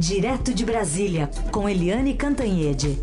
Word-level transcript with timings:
Direto 0.00 0.54
de 0.54 0.64
Brasília, 0.64 1.28
com 1.52 1.68
Eliane 1.68 2.14
Cantanhede. 2.14 2.98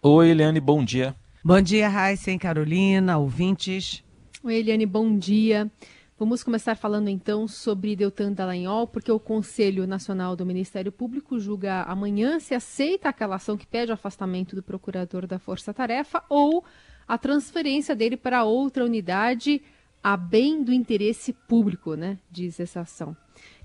Oi, 0.00 0.30
Eliane, 0.30 0.58
bom 0.58 0.82
dia. 0.82 1.14
Bom 1.44 1.60
dia, 1.60 1.86
Raíssa 1.86 2.30
e 2.30 2.38
Carolina, 2.38 3.18
ouvintes. 3.18 4.02
Oi, 4.42 4.54
Eliane, 4.54 4.86
bom 4.86 5.18
dia. 5.18 5.70
Vamos 6.18 6.42
começar 6.42 6.76
falando 6.76 7.08
então 7.08 7.46
sobre 7.46 7.94
Deltan 7.94 8.32
Dallagnol, 8.32 8.86
porque 8.86 9.12
o 9.12 9.20
Conselho 9.20 9.86
Nacional 9.86 10.34
do 10.34 10.46
Ministério 10.46 10.90
Público 10.90 11.38
julga 11.38 11.82
amanhã 11.82 12.40
se 12.40 12.54
aceita 12.54 13.10
aquela 13.10 13.36
ação 13.36 13.58
que 13.58 13.66
pede 13.66 13.90
o 13.90 13.94
afastamento 13.94 14.56
do 14.56 14.62
procurador 14.62 15.26
da 15.26 15.38
Força 15.38 15.74
Tarefa 15.74 16.24
ou 16.30 16.64
a 17.06 17.18
transferência 17.18 17.94
dele 17.94 18.16
para 18.16 18.44
outra 18.44 18.84
unidade 18.84 19.62
a 20.02 20.16
bem 20.16 20.62
do 20.62 20.72
interesse 20.72 21.32
público, 21.32 21.94
né? 21.94 22.18
Diz 22.30 22.60
essa 22.60 22.80
ação. 22.80 23.16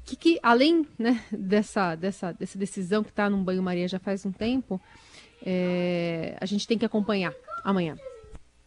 Que, 0.05 0.15
que 0.15 0.39
além 0.41 0.87
né, 0.97 1.21
dessa, 1.31 1.95
dessa, 1.95 2.31
dessa 2.31 2.57
decisão 2.57 3.03
que 3.03 3.09
está 3.09 3.29
num 3.29 3.43
banho-maria 3.43 3.87
já 3.87 3.99
faz 3.99 4.25
um 4.25 4.31
tempo, 4.31 4.79
é, 5.45 6.37
a 6.39 6.45
gente 6.45 6.65
tem 6.67 6.77
que 6.77 6.85
acompanhar 6.85 7.33
amanhã. 7.63 7.97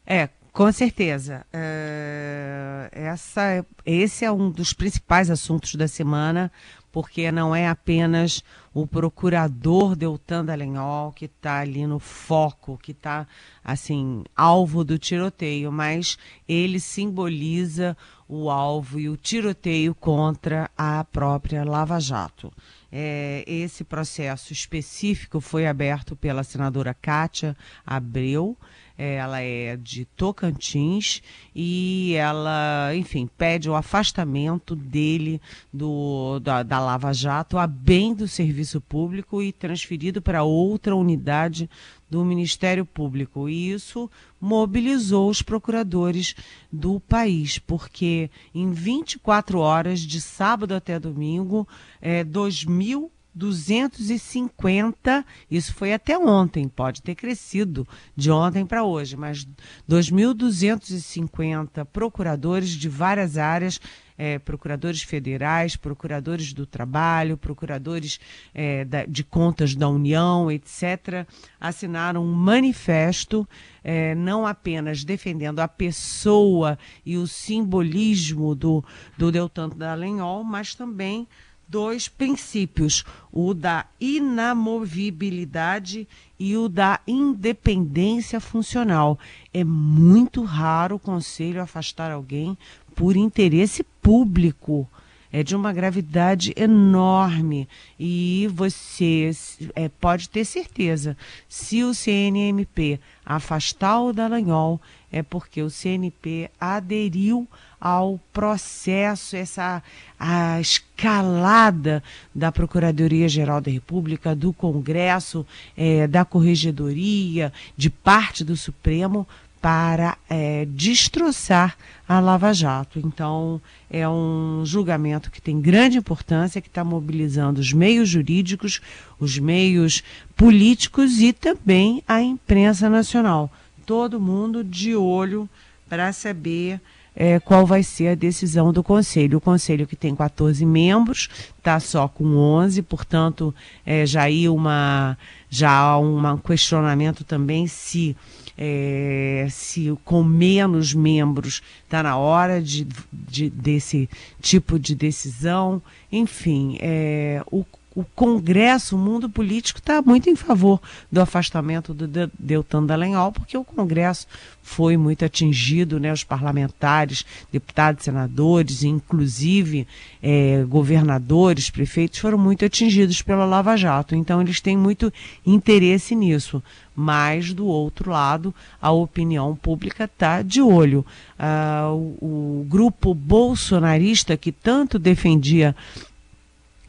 É, 0.07 0.29
com 0.53 0.71
certeza. 0.71 1.47
É, 1.53 2.91
essa, 2.93 3.65
esse 3.87 4.25
é 4.25 4.31
um 4.31 4.51
dos 4.51 4.73
principais 4.73 5.31
assuntos 5.31 5.75
da 5.75 5.89
semana, 5.89 6.53
porque 6.93 7.33
não 7.33 7.57
é 7.57 7.67
apenas 7.67 8.45
o 8.75 8.87
procurador 8.87 9.97
Deltan 9.97 10.45
Dallagnol 10.45 11.13
que 11.13 11.25
está 11.25 11.61
ali 11.61 11.87
no 11.87 11.99
foco, 11.99 12.79
que 12.79 12.93
está, 12.93 13.27
assim, 13.65 14.23
alvo 14.37 14.85
do 14.85 14.99
tiroteio, 14.99 15.73
mas 15.73 16.19
ele 16.47 16.79
simboliza 16.79 17.97
o 18.29 18.51
alvo 18.51 19.01
e 19.01 19.09
o 19.09 19.17
tiroteio 19.17 19.95
contra 19.95 20.71
a 20.77 21.03
própria 21.05 21.65
Lava 21.65 21.99
Jato. 21.99 22.53
É, 22.91 23.43
esse 23.47 23.85
processo 23.85 24.53
específico 24.53 25.41
foi 25.41 25.67
aberto 25.67 26.15
pela 26.15 26.45
senadora 26.45 26.95
Kátia 26.95 27.57
Abreu, 27.87 28.57
ela 28.97 29.41
é 29.41 29.77
de 29.77 30.05
Tocantins 30.05 31.23
e 31.55 32.15
ela, 32.15 32.95
enfim, 32.95 33.29
pede 33.39 33.69
o 33.69 33.75
afastamento 33.75 34.75
dele 34.77 35.41
do, 35.73 36.39
da, 36.41 36.63
da 36.63 36.79
Lava 36.79 37.13
Jato 37.13 37.59
a 37.59 37.67
bem 37.67 38.15
do 38.15 38.29
serviço 38.29 38.81
público 38.81 39.43
e 39.43 39.53
transferido 39.53 40.21
para 40.21 40.43
outra 40.43 40.95
unidade 40.95 41.69
do 42.09 42.25
Ministério 42.25 42.85
Público. 42.85 43.49
E 43.49 43.71
isso 43.71 44.11
mobilizou 44.41 45.31
os 45.31 45.41
procuradores 45.41 46.35
do 46.71 47.01
país, 47.01 47.59
porque 47.59 48.31
em 48.55 48.71
24 48.71 49.59
horas, 49.59 50.01
de 50.01 50.21
sábado 50.21 50.75
até 50.75 50.99
domingo, 50.99 51.67
é, 52.01 52.23
2.000 52.23 53.11
250, 53.35 55.25
isso 55.51 55.73
foi 55.75 55.95
até 55.95 56.19
ontem, 56.19 56.69
pode 56.69 57.01
ter 57.01 57.15
crescido 57.15 57.89
de 58.15 58.31
ontem 58.31 58.67
para 58.67 58.85
hoje, 58.85 59.17
mas 59.17 59.49
2.250 59.89 61.85
procuradores 61.87 62.69
de 62.71 62.91
várias 62.91 63.39
áreas, 63.39 63.81
é, 64.19 64.39
procuradores 64.39 65.03
federais, 65.03 65.77
procuradores 65.77 66.53
do 66.53 66.67
trabalho, 66.67 67.39
procuradores 67.39 68.21
é, 68.53 68.85
da, 68.85 69.07
de 69.07 69.25
contas 69.25 69.75
da 69.75 69.89
União, 69.89 70.51
etc., 70.51 71.27
assinaram 71.59 72.23
um 72.23 72.35
manifesto, 72.35 73.49
é, 73.83 74.15
não 74.15 74.47
apenas 74.47 75.05
defendendo 75.05 75.61
a 75.61 75.69
pessoa 75.69 76.79
e 77.05 77.17
o 77.17 77.27
simbolismo 77.27 78.55
do, 78.55 78.85
do 79.17 79.33
Deltan 79.33 79.71
Dallagnol, 79.71 80.45
mas 80.45 80.75
também 80.75 81.27
dois 81.73 82.07
princípios, 82.07 83.03
o 83.33 83.53
da 83.55 83.87
inamovibilidade 83.99 86.07
e 86.39 86.55
o 86.55 86.69
da 86.69 87.01
independência 87.07 88.39
funcional. 88.39 89.19
É 89.55 89.65
muito 89.65 90.43
raro 90.43 90.97
o 90.97 91.01
conselho 91.01 91.63
afastar 91.63 92.13
alguém 92.13 92.59
por 92.95 93.17
interesse 93.17 93.83
público. 94.03 94.87
É 95.33 95.43
de 95.43 95.57
uma 95.57 95.73
gravidade 95.73 96.53
enorme. 96.57 97.67
E 97.99 98.49
você 98.53 99.31
é, 99.75 99.89
pode 99.89 100.29
ter 100.29 100.45
certeza, 100.45 101.17
se 101.49 101.83
o 101.83 101.95
CNMP 101.95 103.01
afastar 103.25 104.01
o 104.03 104.13
Dallagnol, 104.13 104.81
é 105.11 105.23
porque 105.23 105.63
o 105.63 105.71
CNP 105.71 106.51
aderiu 106.61 107.47
ao 107.81 108.21
processo, 108.33 109.35
essa 109.35 109.83
a 110.19 110.61
escalada 110.61 112.01
da 112.33 112.53
Procuradoria-Geral 112.53 113.61
da 113.61 113.71
República, 113.71 114.37
do 114.37 114.53
Congresso, 114.53 115.45
é, 115.77 116.07
da 116.07 116.25
Corregedoria, 116.25 117.53
de 117.77 117.91
parte 117.91 118.45
do 118.45 118.57
Supremo, 118.57 119.27
para 119.63 120.19
é, 120.29 120.67
destroçar 120.69 121.77
a 122.09 122.19
Lava 122.19 122.53
Jato. 122.53 122.99
Então, 122.99 123.63
é 123.89 124.07
um 124.09 124.65
julgamento 124.67 125.31
que 125.31 125.41
tem 125.41 125.61
grande 125.61 125.99
importância, 125.99 126.61
que 126.61 126.67
está 126.67 126.83
mobilizando 126.83 127.61
os 127.61 127.73
meios 127.73 128.09
jurídicos, 128.09 128.81
os 129.21 129.39
meios 129.39 130.03
políticos 130.37 131.21
e 131.21 131.33
também 131.33 132.03
a 132.09 132.21
imprensa 132.21 132.91
nacional. 132.91 133.49
Todo 133.87 134.21
mundo 134.21 134.65
de 134.65 134.97
olho 134.97 135.49
para 135.89 136.13
saber 136.13 136.81
é, 137.15 137.39
qual 137.39 137.65
vai 137.65 137.83
ser 137.83 138.09
a 138.09 138.15
decisão 138.15 138.73
do 138.73 138.83
Conselho. 138.83 139.39
O 139.39 139.41
Conselho 139.41 139.87
que 139.87 139.95
tem 139.95 140.15
14 140.15 140.65
membros, 140.67 141.29
está 141.59 141.79
só 141.79 142.09
com 142.09 142.25
11, 142.25 142.83
portanto, 142.83 143.55
é, 143.87 144.05
já 144.07 144.25
uma, 144.51 145.17
já 145.49 145.71
há 145.71 145.99
um 145.99 146.37
questionamento 146.39 147.23
também 147.23 147.67
se, 147.67 148.17
é, 148.57 149.47
se 149.51 149.97
com 150.05 150.23
menos 150.23 150.95
membros 150.95 151.63
está 151.85 152.03
na 152.03 152.17
hora 152.17 152.61
de, 152.61 152.87
de, 153.13 153.51
desse 153.51 154.09
tipo 154.41 154.79
de 154.79 154.95
decisão. 154.95 155.83
Enfim, 156.11 156.79
é, 156.81 157.43
o 157.51 157.65
o 157.95 158.05
Congresso, 158.05 158.97
o 158.97 158.99
mundo 158.99 159.29
político 159.29 159.79
está 159.79 160.01
muito 160.01 160.31
em 160.31 160.37
favor 160.37 160.81
do 161.11 161.21
afastamento 161.21 161.93
do 161.93 162.09
Deltan 162.39 162.85
Dallagnol, 162.85 163.33
porque 163.33 163.57
o 163.57 163.65
Congresso 163.65 164.27
foi 164.63 164.97
muito 164.97 165.25
atingido, 165.25 165.99
né, 166.01 166.13
os 166.13 166.25
parlamentares, 166.25 167.27
deputados, 167.53 168.05
senadores, 168.05 168.83
inclusive 168.83 169.87
é, 170.23 170.65
governadores, 170.69 171.69
prefeitos, 171.69 172.21
foram 172.21 172.39
muito 172.39 172.65
atingidos 172.65 173.21
pela 173.21 173.45
Lava 173.45 173.77
Jato. 173.77 174.15
Então, 174.15 174.41
eles 174.41 174.61
têm 174.61 174.77
muito 174.77 175.13
interesse 175.45 176.15
nisso. 176.15 176.63
Mas, 176.95 177.53
do 177.55 177.67
outro 177.67 178.11
lado, 178.11 178.55
a 178.81 178.93
opinião 178.93 179.57
pública 179.57 180.05
está 180.05 180.43
de 180.43 180.61
olho. 180.61 181.05
Ah, 181.39 181.91
o, 181.91 182.61
o 182.61 182.67
grupo 182.69 183.15
bolsonarista, 183.15 184.37
que 184.37 184.53
tanto 184.53 184.99
defendia 184.99 185.75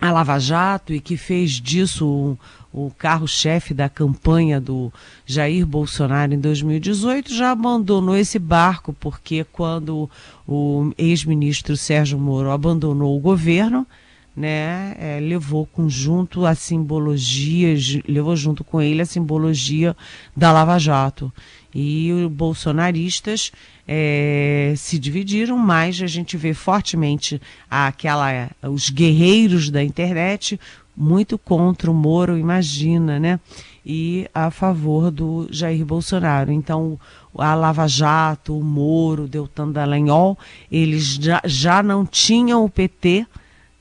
a 0.04 0.12
Lava 0.12 0.38
Jato 0.38 0.94
e 0.94 1.00
que 1.00 1.16
fez 1.16 1.52
disso 1.52 2.06
o, 2.06 2.38
o 2.74 2.92
carro-chefe 2.98 3.74
da 3.74 3.88
campanha 3.88 4.60
do 4.60 4.92
Jair 5.26 5.66
Bolsonaro 5.66 6.34
em 6.34 6.40
2018, 6.40 7.34
já 7.34 7.52
abandonou 7.52 8.18
esse 8.18 8.38
barco, 8.38 8.92
porque 8.92 9.46
quando 9.46 10.10
o 10.46 10.92
ex-ministro 10.98 11.78
Sérgio 11.78 12.20
Moro 12.20 12.52
abandonou 12.52 13.16
o 13.16 13.22
governo, 13.22 13.88
né, 14.36 14.96
é, 15.00 15.20
levou 15.20 15.66
conjunto 15.66 16.46
a 16.46 16.56
simbologia, 16.56 17.76
levou 18.08 18.36
junto 18.36 18.64
com 18.64 18.82
ele 18.82 19.02
a 19.02 19.06
simbologia 19.06 19.96
da 20.36 20.52
Lava 20.52 20.80
Jato. 20.80 21.32
E 21.74 22.12
os 22.12 22.32
bolsonaristas 22.32 23.52
é, 23.88 24.74
se 24.78 25.00
dividiram, 25.00 25.58
mas 25.58 26.02
a 26.02 26.08
gente 26.08 26.38
vê 26.38 26.54
fortemente 26.54 27.42
aquela, 27.70 28.50
os 28.64 28.90
guerreiros 28.90 29.70
da 29.70 29.84
internet 29.84 30.60
muito 30.96 31.38
contra 31.38 31.90
o 31.90 31.94
Moro, 31.94 32.38
imagina, 32.38 33.20
né? 33.20 33.40
E 33.86 34.28
a 34.34 34.52
favor 34.52 35.12
do 35.12 35.48
Jair 35.52 35.84
Bolsonaro. 35.84 36.52
Então, 36.52 37.00
a 37.38 37.56
Lava 37.56 37.88
Jato, 37.88 38.58
o 38.58 38.64
Moro, 38.64 39.28
Deltan 39.28 39.72
Dallagnol, 39.72 40.38
eles 40.72 41.16
já, 41.16 41.42
já 41.44 41.84
não 41.84 42.06
tinham 42.06 42.64
o 42.64 42.70
PT, 42.70 43.26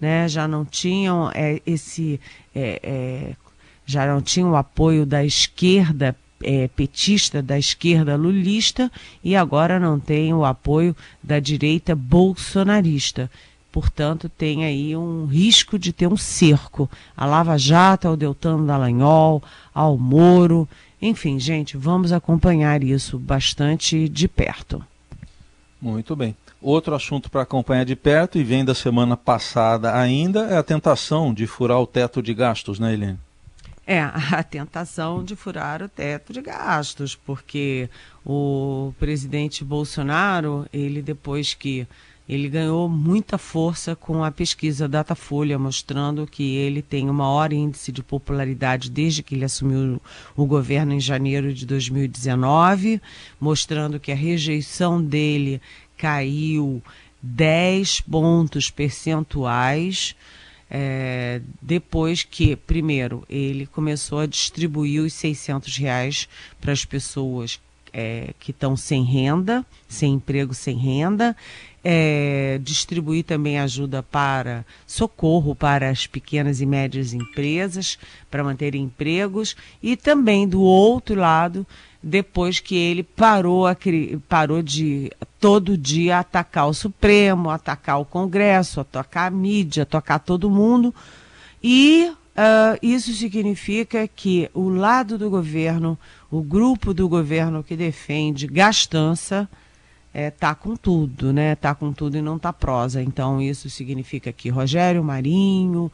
né? 0.02 0.28
já 0.28 0.48
não 0.48 0.64
tinham 0.64 1.30
é, 1.32 1.62
esse. 1.64 2.20
É, 2.52 2.80
é, 2.82 3.36
já 3.86 4.04
não 4.06 4.20
tinham 4.20 4.50
o 4.50 4.56
apoio 4.56 5.06
da 5.06 5.24
esquerda 5.24 6.16
é, 6.42 6.66
petista, 6.68 7.40
da 7.40 7.58
esquerda 7.58 8.16
lulista, 8.16 8.90
e 9.22 9.36
agora 9.36 9.78
não 9.78 10.00
tem 10.00 10.34
o 10.34 10.44
apoio 10.44 10.96
da 11.22 11.38
direita 11.38 11.94
bolsonarista. 11.94 13.30
Portanto, 13.70 14.28
tem 14.28 14.64
aí 14.64 14.96
um 14.96 15.24
risco 15.26 15.78
de 15.78 15.92
ter 15.92 16.06
um 16.06 16.16
cerco. 16.16 16.90
A 17.16 17.24
Lava 17.24 17.56
Jato, 17.56 18.08
ao 18.08 18.16
Deltan 18.16 18.64
Dallagnol, 18.64 19.42
ao 19.72 19.96
Moro. 19.96 20.68
Enfim, 21.00 21.38
gente, 21.38 21.76
vamos 21.76 22.12
acompanhar 22.12 22.82
isso 22.82 23.18
bastante 23.18 24.08
de 24.08 24.28
perto. 24.28 24.84
Muito 25.80 26.14
bem. 26.14 26.36
Outro 26.62 26.94
assunto 26.94 27.28
para 27.28 27.42
acompanhar 27.42 27.84
de 27.84 27.96
perto 27.96 28.38
e 28.38 28.44
vem 28.44 28.64
da 28.64 28.74
semana 28.74 29.16
passada 29.16 29.98
ainda 29.98 30.46
é 30.46 30.56
a 30.56 30.62
tentação 30.62 31.34
de 31.34 31.46
furar 31.46 31.80
o 31.80 31.86
teto 31.86 32.22
de 32.22 32.32
gastos, 32.32 32.78
né, 32.78 32.92
Helene? 32.94 33.18
É, 33.84 34.00
a 34.00 34.42
tentação 34.44 35.24
de 35.24 35.34
furar 35.34 35.82
o 35.82 35.88
teto 35.88 36.32
de 36.32 36.40
gastos, 36.40 37.16
porque 37.16 37.90
o 38.24 38.94
presidente 38.98 39.64
Bolsonaro, 39.64 40.64
ele 40.72 41.02
depois 41.02 41.52
que 41.52 41.86
ele 42.32 42.48
ganhou 42.48 42.88
muita 42.88 43.36
força 43.36 43.94
com 43.94 44.24
a 44.24 44.30
pesquisa 44.30 44.88
Datafolha, 44.88 45.58
mostrando 45.58 46.26
que 46.26 46.56
ele 46.56 46.80
tem 46.80 47.10
o 47.10 47.12
maior 47.12 47.52
índice 47.52 47.92
de 47.92 48.02
popularidade 48.02 48.90
desde 48.90 49.22
que 49.22 49.34
ele 49.34 49.44
assumiu 49.44 50.00
o 50.34 50.46
governo 50.46 50.94
em 50.94 51.00
janeiro 51.00 51.52
de 51.52 51.66
2019, 51.66 53.02
mostrando 53.38 54.00
que 54.00 54.10
a 54.10 54.14
rejeição 54.14 55.02
dele 55.02 55.60
caiu 55.96 56.82
10 57.20 58.00
pontos 58.00 58.70
percentuais. 58.70 60.16
É, 60.70 61.42
depois 61.60 62.22
que, 62.22 62.56
primeiro, 62.56 63.26
ele 63.28 63.66
começou 63.66 64.20
a 64.20 64.26
distribuir 64.26 65.02
os 65.02 65.12
600 65.12 65.76
reais 65.76 66.26
para 66.58 66.72
as 66.72 66.82
pessoas 66.82 67.60
é, 67.92 68.32
que 68.38 68.50
estão 68.50 68.76
sem 68.76 69.04
renda, 69.04 69.64
sem 69.88 70.14
emprego, 70.14 70.54
sem 70.54 70.76
renda, 70.76 71.36
é, 71.84 72.60
distribuir 72.62 73.24
também 73.24 73.58
ajuda 73.58 74.02
para 74.02 74.64
socorro 74.86 75.54
para 75.54 75.90
as 75.90 76.06
pequenas 76.06 76.60
e 76.60 76.66
médias 76.66 77.12
empresas, 77.12 77.98
para 78.30 78.44
manter 78.44 78.74
empregos, 78.74 79.56
e 79.82 79.96
também 79.96 80.46
do 80.46 80.62
outro 80.62 81.16
lado, 81.16 81.66
depois 82.02 82.60
que 82.60 82.76
ele 82.76 83.02
parou, 83.02 83.66
a, 83.66 83.76
parou 84.28 84.62
de 84.62 85.10
todo 85.38 85.76
dia 85.76 86.18
atacar 86.18 86.68
o 86.68 86.74
Supremo, 86.74 87.50
atacar 87.50 88.00
o 88.00 88.04
Congresso, 88.04 88.80
atacar 88.80 89.28
a 89.28 89.34
mídia, 89.34 89.82
atacar 89.82 90.20
todo 90.20 90.50
mundo. 90.50 90.94
E 91.62 92.12
uh, 92.36 92.78
isso 92.82 93.12
significa 93.12 94.06
que 94.08 94.50
o 94.52 94.68
lado 94.68 95.16
do 95.18 95.28
governo, 95.30 95.98
o 96.30 96.42
grupo 96.42 96.92
do 96.92 97.08
governo 97.08 97.62
que 97.62 97.76
defende 97.76 98.46
gastança, 98.46 99.48
é, 100.14 100.30
tá 100.30 100.54
com 100.54 100.76
tudo, 100.76 101.32
né? 101.32 101.54
Tá 101.54 101.74
com 101.74 101.92
tudo 101.92 102.16
e 102.16 102.22
não 102.22 102.38
tá 102.38 102.52
prosa. 102.52 103.02
Então 103.02 103.40
isso 103.40 103.70
significa 103.70 104.32
que 104.32 104.50
Rogério 104.50 105.02
Marinho, 105.02 105.90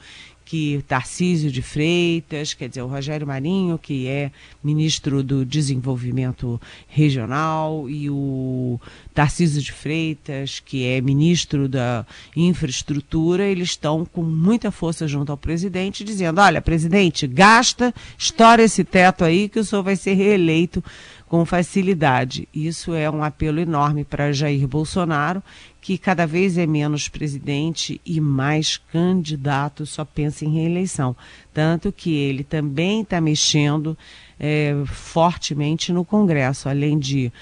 que 0.48 0.82
Tarcísio 0.88 1.50
de 1.50 1.60
Freitas, 1.60 2.54
quer 2.54 2.70
dizer, 2.70 2.80
o 2.80 2.86
Rogério 2.86 3.26
Marinho, 3.26 3.76
que 3.76 4.08
é 4.08 4.32
ministro 4.64 5.22
do 5.22 5.44
Desenvolvimento 5.44 6.58
Regional, 6.88 7.84
e 7.90 8.08
o 8.08 8.80
Tarcísio 9.12 9.60
de 9.60 9.72
Freitas, 9.72 10.58
que 10.58 10.86
é 10.86 11.02
ministro 11.02 11.68
da 11.68 12.06
Infraestrutura, 12.34 13.44
eles 13.44 13.68
estão 13.68 14.06
com 14.06 14.22
muita 14.22 14.70
força 14.70 15.06
junto 15.06 15.30
ao 15.30 15.36
presidente, 15.36 16.02
dizendo: 16.02 16.40
olha, 16.40 16.62
presidente, 16.62 17.26
gasta, 17.26 17.94
estoura 18.16 18.62
esse 18.62 18.84
teto 18.84 19.24
aí 19.24 19.50
que 19.50 19.58
o 19.58 19.64
senhor 19.64 19.82
vai 19.82 19.96
ser 19.96 20.14
reeleito 20.14 20.82
com 21.28 21.44
facilidade. 21.44 22.48
Isso 22.54 22.94
é 22.94 23.10
um 23.10 23.22
apelo 23.22 23.60
enorme 23.60 24.02
para 24.02 24.32
Jair 24.32 24.66
Bolsonaro, 24.66 25.42
que 25.88 25.96
cada 25.96 26.26
vez 26.26 26.58
é 26.58 26.66
menos 26.66 27.08
presidente 27.08 27.98
e 28.04 28.20
mais 28.20 28.76
candidato, 28.76 29.86
só 29.86 30.04
pensa 30.04 30.44
em 30.44 30.52
reeleição. 30.52 31.16
Tanto 31.54 31.90
que 31.90 32.14
ele 32.14 32.44
também 32.44 33.00
está 33.00 33.22
mexendo 33.22 33.96
é, 34.38 34.74
fortemente 34.84 35.90
no 35.90 36.04
Congresso, 36.04 36.68
além 36.68 36.98
de 36.98 37.32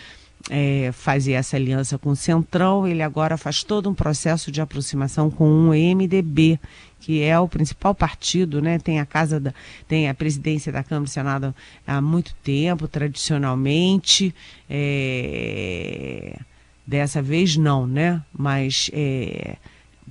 é, 0.48 0.92
fazer 0.92 1.32
essa 1.32 1.56
aliança 1.56 1.98
com 1.98 2.10
o 2.10 2.14
Centrão, 2.14 2.86
ele 2.86 3.02
agora 3.02 3.36
faz 3.36 3.64
todo 3.64 3.90
um 3.90 3.94
processo 3.94 4.52
de 4.52 4.60
aproximação 4.60 5.28
com 5.28 5.68
o 5.68 5.70
MDB, 5.70 6.60
que 7.00 7.24
é 7.24 7.36
o 7.40 7.48
principal 7.48 7.96
partido, 7.96 8.62
né? 8.62 8.78
Tem 8.78 9.00
a 9.00 9.04
casa 9.04 9.40
da, 9.40 9.52
tem 9.88 10.08
a 10.08 10.14
presidência 10.14 10.70
da 10.70 10.84
Câmara 10.84 11.08
e 11.08 11.12
Senado 11.12 11.54
há 11.84 12.00
muito 12.00 12.32
tempo, 12.44 12.86
tradicionalmente. 12.86 14.32
É, 14.70 16.38
dessa 16.86 17.20
vez 17.20 17.56
não, 17.56 17.86
né? 17.86 18.22
Mas 18.32 18.90
é, 18.92 19.56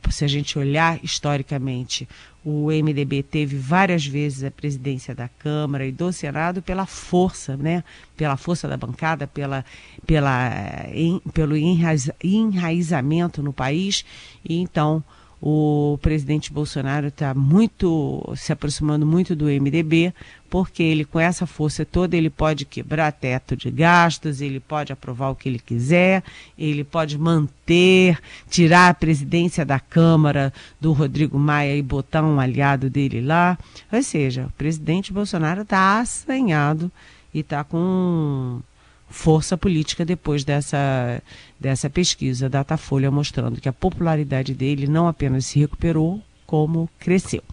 se 0.10 0.26
a 0.26 0.28
gente 0.28 0.60
olhar 0.60 1.00
historicamente, 1.04 2.08
o 2.44 2.68
MDB 2.68 3.24
teve 3.24 3.58
várias 3.58 4.06
vezes 4.06 4.44
a 4.44 4.52
presidência 4.52 5.16
da 5.16 5.28
Câmara 5.28 5.86
e 5.86 5.92
do 5.92 6.12
Senado 6.12 6.62
pela 6.62 6.86
força, 6.86 7.58
né? 7.58 7.84
Pela 8.16 8.38
força 8.38 8.68
da 8.68 8.78
bancada, 8.78 9.26
pela, 9.26 9.66
pela, 10.06 10.86
em, 10.94 11.20
pelo 11.34 11.56
enraizamento 11.58 13.42
no 13.42 13.52
país. 13.52 14.06
E 14.48 14.58
então 14.58 15.04
o 15.48 16.00
presidente 16.02 16.52
Bolsonaro 16.52 17.06
está 17.06 17.32
muito 17.36 18.34
se 18.36 18.52
aproximando 18.52 19.06
muito 19.06 19.36
do 19.36 19.46
MDB, 19.46 20.12
porque 20.50 20.82
ele 20.82 21.06
com 21.06 21.20
essa 21.20 21.46
força 21.46 21.86
toda 21.86 22.18
ele 22.18 22.32
pode 22.32 22.66
quebrar 22.66 23.12
teto 23.12 23.56
de 23.56 23.70
gastos, 23.70 24.42
ele 24.42 24.60
pode 24.60 24.92
aprovar 24.92 25.30
o 25.30 25.36
que 25.36 25.48
ele 25.48 25.60
quiser, 25.60 26.24
ele 26.58 26.84
pode 26.84 27.16
manter, 27.20 28.18
tirar 28.50 28.90
a 28.90 28.94
presidência 28.96 29.64
da 29.64 29.80
Câmara 29.80 30.52
do 30.82 30.92
Rodrigo 30.94 31.38
Maia 31.38 31.78
e 31.78 31.82
botar 31.84 32.24
um 32.24 32.40
aliado 32.40 32.90
dele 32.90 33.22
lá. 33.22 33.56
Ou 33.94 34.02
seja, 34.02 34.48
o 34.48 34.52
presidente 34.54 35.14
Bolsonaro 35.14 35.62
está 35.62 36.00
assanhado 36.00 36.92
e 37.32 37.42
está 37.42 37.64
com 37.64 38.62
força 39.10 39.58
política 39.58 40.04
depois 40.04 40.44
dessa, 40.44 41.22
dessa 41.60 41.90
pesquisa 41.90 42.50
Datafolha 42.50 43.12
mostrando 43.12 43.62
que 43.62 43.70
a 43.70 43.74
popularidade 43.74 44.54
dele 44.54 44.88
não 44.88 45.08
apenas 45.08 45.46
se 45.46 45.60
recuperou, 45.60 46.22
como 46.46 46.90
cresceu. 47.00 47.44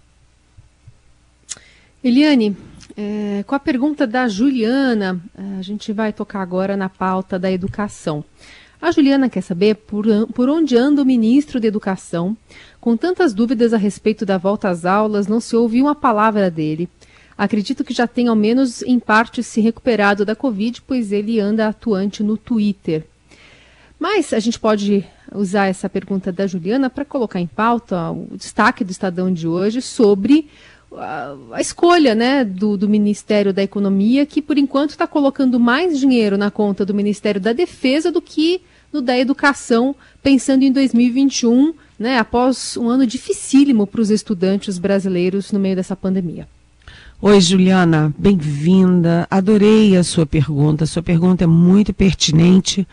Eliane, 2.03 2.57
é, 2.97 3.45
com 3.47 3.55
a 3.55 3.61
pergunta 3.61 4.07
da 4.07 4.29
Juliana, 4.29 5.21
a 5.59 5.63
gente 5.63 5.93
vai 5.93 6.13
tocar 6.13 6.41
agora 6.43 6.77
na 6.77 6.89
pauta 6.89 7.39
da 7.39 7.51
educação. 7.51 8.25
A 8.83 8.91
Juliana 8.91 9.31
quer 9.31 9.43
saber 9.43 9.77
por, 9.77 10.05
por 10.35 10.49
onde 10.49 10.77
anda 10.77 11.01
o 11.01 11.07
ministro 11.07 11.61
da 11.61 11.69
Educação. 11.69 12.37
Com 12.81 12.97
tantas 12.97 13.33
dúvidas 13.33 13.73
a 13.73 13.77
respeito 13.77 14.27
da 14.27 14.37
volta 14.37 14.69
às 14.69 14.85
aulas, 14.85 15.29
não 15.29 15.39
se 15.39 15.55
ouviu 15.55 15.85
uma 15.85 15.95
palavra 15.95 16.51
dele. 16.51 16.89
Acredito 17.43 17.83
que 17.83 17.93
já 17.93 18.07
tem 18.07 18.29
ao 18.29 18.37
menos 18.37 18.83
em 18.83 19.01
parte 19.01 19.43
se 19.43 19.61
recuperado 19.61 20.25
da 20.25 20.37
Covid, 20.37 20.81
pois 20.87 21.11
ele 21.11 21.41
anda 21.41 21.67
atuante 21.67 22.23
no 22.23 22.37
Twitter. 22.37 23.05
Mas 23.99 24.33
a 24.33 24.39
gente 24.39 24.61
pode 24.61 25.05
usar 25.35 25.67
essa 25.67 25.89
pergunta 25.89 26.31
da 26.31 26.47
Juliana 26.47 26.89
para 26.89 27.05
colocar 27.05 27.41
em 27.41 27.49
pauta 27.49 28.13
o 28.13 28.29
destaque 28.37 28.85
do 28.85 28.93
Estadão 28.93 29.33
de 29.33 29.49
hoje 29.49 29.83
sobre 29.83 30.49
a, 30.97 31.35
a 31.51 31.61
escolha 31.61 32.15
né, 32.15 32.45
do, 32.45 32.77
do, 32.77 32.89
Ministério 32.89 33.53
da 33.53 33.65
Economia, 33.65 34.25
que 34.25 34.41
por 34.41 34.57
enquanto 34.57 34.91
está 34.91 35.09
colocando 35.09 35.59
mais 35.59 35.99
dinheiro 35.99 36.39
na 36.39 36.49
conta 36.49 36.87
do 36.87 36.95
Ministério 36.95 37.41
da 37.41 37.53
Defesa 37.53 38.13
do 38.13 38.23
que 38.23 38.63
no 38.93 39.03
da 39.03 39.19
Educação, 39.19 39.97
pensando 40.23 40.63
em 40.63 40.71
2021, 40.71 41.75
né, 41.99 42.19
após 42.19 42.77
um 42.77 42.89
ano 42.89 43.05
dificílimo 43.05 43.85
para 43.85 44.01
os 44.01 44.11
estudantes 44.11 44.79
brasileiros 44.79 45.51
no 45.51 45.59
meio 45.59 45.75
dessa 45.75 45.97
pandemia. 45.97 46.47
Oi, 47.25 47.41
Juliana, 47.41 48.13
bem-vinda. 48.19 49.29
Adorei 49.31 49.97
a 49.97 50.03
sua 50.03 50.27
pergunta. 50.27 50.83
A 50.83 50.87
sua 50.89 51.05
pergunta 51.05 51.45
é 51.45 51.47
muito 51.47 51.95
pertinente, 51.95 52.85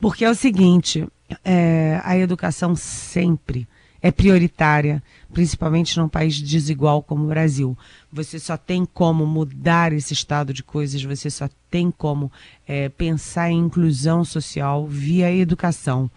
porque 0.00 0.24
é 0.24 0.30
o 0.30 0.34
seguinte: 0.34 1.06
é, 1.44 2.00
a 2.02 2.16
educação 2.16 2.74
sempre 2.74 3.68
é 4.00 4.10
prioritária, 4.10 5.02
principalmente 5.30 5.98
num 5.98 6.08
país 6.08 6.40
desigual 6.40 7.02
como 7.02 7.24
o 7.24 7.28
Brasil. 7.28 7.76
Você 8.10 8.38
só 8.38 8.56
tem 8.56 8.86
como 8.86 9.26
mudar 9.26 9.92
esse 9.92 10.14
estado 10.14 10.54
de 10.54 10.62
coisas, 10.62 11.04
você 11.04 11.28
só 11.28 11.46
tem 11.70 11.90
como 11.90 12.32
é, 12.66 12.88
pensar 12.88 13.50
em 13.50 13.58
inclusão 13.58 14.24
social 14.24 14.86
via 14.86 15.30
educação. 15.30 16.10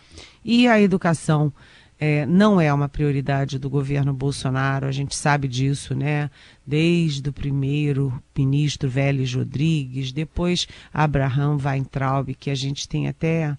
E 0.46 0.66
a 0.66 0.80
educação 0.80 1.52
é, 2.00 2.26
não 2.26 2.62
é 2.62 2.74
uma 2.74 2.88
prioridade 2.88 3.60
do 3.60 3.70
governo 3.70 4.14
Bolsonaro, 4.14 4.88
a 4.88 4.92
gente 4.92 5.14
sabe 5.16 5.50
disso, 5.50 5.94
né? 5.94 6.32
Desde 6.66 7.30
o 7.30 7.34
primeiro 7.34 8.24
ministro 8.38 8.90
Vélez 8.90 9.34
Rodrigues, 9.34 10.14
depois 10.14 10.66
Abraham 10.94 11.58
Weintraub, 11.58 12.34
que 12.36 12.50
a 12.50 12.56
gente 12.56 12.88
tem 12.88 13.10
até, 13.10 13.58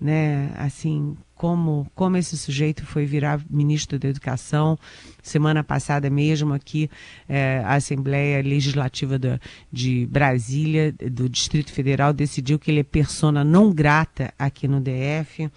né, 0.00 0.50
assim, 0.56 1.14
como, 1.34 1.86
como 1.94 2.16
esse 2.16 2.38
sujeito 2.38 2.86
foi 2.86 3.04
virar 3.04 3.44
ministro 3.50 3.98
da 3.98 4.08
Educação. 4.08 4.78
Semana 5.22 5.62
passada 5.62 6.08
mesmo 6.08 6.54
aqui, 6.54 6.88
é, 7.28 7.60
a 7.66 7.74
Assembleia 7.74 8.42
Legislativa 8.42 9.18
do, 9.18 9.38
de 9.70 10.06
Brasília, 10.06 10.90
do 10.92 11.28
Distrito 11.28 11.70
Federal, 11.70 12.14
decidiu 12.14 12.58
que 12.58 12.70
ele 12.70 12.80
é 12.80 12.84
persona 12.84 13.44
não 13.44 13.70
grata 13.70 14.32
aqui 14.38 14.66
no 14.66 14.80
DF. 14.80 15.50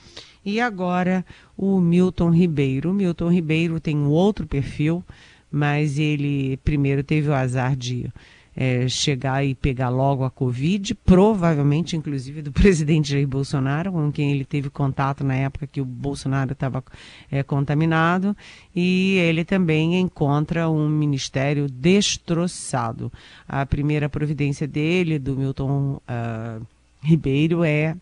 E 0.48 0.62
agora 0.62 1.26
o 1.58 1.78
Milton 1.78 2.30
Ribeiro. 2.30 2.92
O 2.92 2.94
Milton 2.94 3.30
Ribeiro 3.30 3.82
tem 3.82 3.98
um 3.98 4.08
outro 4.08 4.48
perfil, 4.48 5.04
mas 5.52 6.00
ele 6.00 6.56
primeiro 6.64 7.04
teve 7.04 7.28
o 7.28 7.34
azar 7.34 7.76
de 7.76 8.10
é, 8.56 8.88
chegar 8.88 9.46
e 9.46 9.54
pegar 9.54 9.90
logo 9.90 10.24
a 10.24 10.32
Covid, 10.32 10.96
provavelmente, 10.96 11.98
inclusive, 11.98 12.42
do 12.42 12.50
presidente 12.56 13.12
Jair 13.12 13.28
Bolsonaro, 13.28 13.92
com 13.92 14.10
quem 14.10 14.32
ele 14.32 14.46
teve 14.46 14.70
contato 14.70 15.22
na 15.22 15.36
época 15.36 15.68
que 15.68 15.82
o 15.82 15.86
Bolsonaro 15.86 16.54
estava 16.54 16.82
é, 17.30 17.44
contaminado, 17.44 18.34
e 18.74 19.18
ele 19.18 19.44
também 19.44 20.00
encontra 20.00 20.70
um 20.70 20.88
ministério 20.88 21.68
destroçado. 21.70 23.12
A 23.46 23.66
primeira 23.66 24.08
providência 24.08 24.66
dele, 24.66 25.20
do 25.20 25.36
Milton 25.36 26.02
uh, 26.08 26.66
Ribeiro, 27.04 27.66
é 27.66 27.98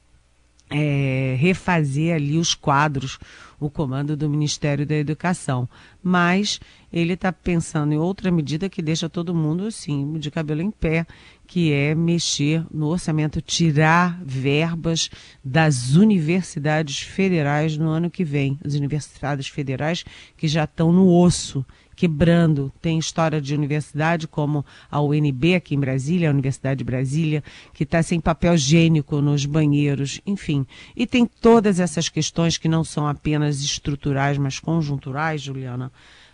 é, 0.69 1.35
refazer 1.39 2.15
ali 2.15 2.37
os 2.37 2.53
quadros, 2.53 3.19
o 3.59 3.69
comando 3.69 4.17
do 4.17 4.29
Ministério 4.29 4.85
da 4.85 4.95
Educação. 4.95 5.69
Mas 6.03 6.59
ele 6.91 7.13
está 7.13 7.31
pensando 7.31 7.93
em 7.93 7.97
outra 7.97 8.31
medida 8.31 8.69
que 8.69 8.81
deixa 8.81 9.09
todo 9.09 9.35
mundo 9.35 9.65
assim, 9.65 10.13
de 10.13 10.31
cabelo 10.31 10.61
em 10.61 10.71
pé, 10.71 11.05
que 11.47 11.71
é 11.71 11.93
mexer 11.93 12.65
no 12.71 12.87
orçamento, 12.87 13.41
tirar 13.41 14.19
verbas 14.23 15.09
das 15.43 15.95
universidades 15.95 16.99
federais 16.99 17.77
no 17.77 17.89
ano 17.89 18.09
que 18.09 18.23
vem. 18.23 18.59
As 18.63 18.73
universidades 18.73 19.47
federais 19.47 20.03
que 20.35 20.47
já 20.47 20.63
estão 20.63 20.91
no 20.91 21.07
osso 21.07 21.65
quebrando. 21.95 22.71
Tem 22.81 22.99
história 22.99 23.41
de 23.41 23.55
universidade 23.55 24.27
como 24.27 24.65
a 24.89 25.01
UNB 25.01 25.55
aqui 25.55 25.75
em 25.75 25.79
Brasília, 25.79 26.29
a 26.29 26.33
Universidade 26.33 26.79
de 26.79 26.83
Brasília, 26.83 27.43
que 27.73 27.83
está 27.83 28.03
sem 28.03 28.19
papel 28.19 28.55
higiênico 28.55 29.21
nos 29.21 29.45
banheiros, 29.45 30.19
enfim. 30.25 30.65
E 30.95 31.07
tem 31.07 31.25
todas 31.25 31.79
essas 31.79 32.09
questões 32.09 32.57
que 32.57 32.67
não 32.67 32.83
são 32.83 33.07
apenas 33.07 33.61
estruturais, 33.61 34.37
mas 34.37 34.59
conjunturais, 34.59 35.41
Juliana, 35.41 35.91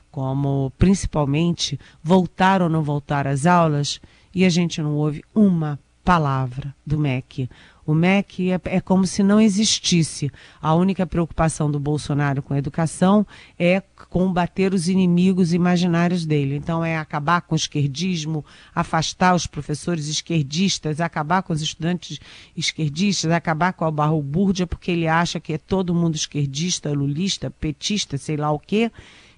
como 0.09 0.71
principalmente 0.77 1.79
voltar 2.03 2.61
ou 2.61 2.69
não 2.69 2.83
voltar 2.83 3.27
às 3.27 3.45
aulas, 3.45 4.01
e 4.33 4.45
a 4.45 4.49
gente 4.49 4.81
não 4.81 4.95
ouve 4.95 5.23
uma 5.33 5.79
palavra 6.03 6.75
do 6.85 6.97
MEC. 6.97 7.49
O 7.85 7.93
MEC 7.93 8.51
é, 8.51 8.61
é, 8.65 8.81
como 8.81 9.07
se 9.07 9.23
não 9.23 9.41
existisse. 9.41 10.31
A 10.61 10.73
única 10.75 11.05
preocupação 11.07 11.69
do 11.71 11.79
Bolsonaro 11.79 12.41
com 12.41 12.53
a 12.53 12.57
educação 12.57 13.25
é 13.57 13.81
combater 14.09 14.73
os 14.73 14.87
inimigos 14.87 15.53
imaginários 15.53 16.25
dele. 16.25 16.55
Então, 16.55 16.85
é 16.85 16.97
acabar 16.97 17.41
com 17.41 17.55
o 17.55 17.57
esquerdismo, 17.57 18.45
afastar 18.73 19.33
os 19.33 19.47
professores 19.47 20.07
esquerdistas, 20.07 21.01
acabar 21.01 21.41
com 21.41 21.53
os 21.53 21.61
estudantes 21.61 22.19
esquerdistas, 22.55 23.31
acabar 23.31 23.73
com 23.73 23.85
a 23.85 23.91
barrobúrdia, 23.91 24.67
porque 24.67 24.91
ele 24.91 25.07
acha 25.07 25.39
que 25.39 25.53
é 25.53 25.57
todo 25.57 25.95
mundo 25.95 26.15
esquerdista, 26.15 26.91
lulista, 26.91 27.49
petista, 27.49 28.17
sei 28.17 28.37
lá 28.37 28.51
o 28.51 28.59
quê. 28.59 28.91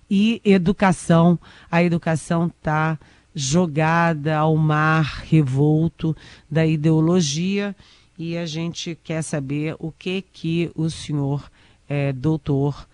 E 0.09 0.41
educação, 0.43 1.39
a 1.71 1.81
educação 1.81 2.47
está 2.47 2.99
jogada 3.33 4.37
ao 4.37 4.55
mar 4.55 5.23
revolto 5.25 6.15
da 6.49 6.65
ideologia 6.65 7.75
e 8.17 8.37
a 8.37 8.45
gente 8.45 8.97
quer 9.03 9.21
saber 9.21 9.75
o 9.79 9.91
que 9.91 10.21
que 10.21 10.71
o 10.75 10.89
senhor 10.89 11.49
é, 11.87 12.13
doutor, 12.13 12.87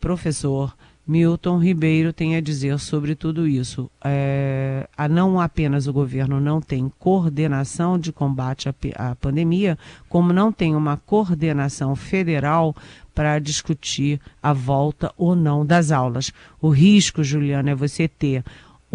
professor 0.00 0.74
Milton 1.06 1.58
Ribeiro 1.58 2.12
tem 2.12 2.34
a 2.34 2.40
dizer 2.40 2.80
sobre 2.80 3.14
tudo 3.14 3.46
isso. 3.46 3.88
É, 4.04 4.88
a 4.96 5.06
não 5.06 5.40
apenas 5.40 5.86
o 5.86 5.92
governo 5.92 6.40
não 6.40 6.60
tem 6.60 6.90
coordenação 6.98 7.96
de 7.96 8.12
combate 8.12 8.68
à, 8.68 8.74
à 8.96 9.14
pandemia, 9.14 9.78
como 10.08 10.32
não 10.32 10.50
tem 10.50 10.74
uma 10.74 10.96
coordenação 10.96 11.94
federal 11.94 12.74
para 13.14 13.38
discutir 13.38 14.20
a 14.42 14.52
volta 14.52 15.12
ou 15.16 15.36
não 15.36 15.64
das 15.64 15.92
aulas. 15.92 16.32
O 16.60 16.70
risco, 16.70 17.22
Juliana, 17.22 17.70
é 17.70 17.74
você 17.74 18.08
ter 18.08 18.44